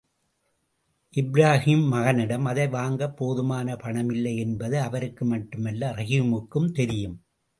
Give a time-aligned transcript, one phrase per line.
[1.13, 7.17] இப்ராஹீம் மகனிடம் அதை வாங்கப் போதுமான பணமில்லை, என்பது அவருக்கு மட்டுமல்ல ரஹீமுக்கும் தெரியும்.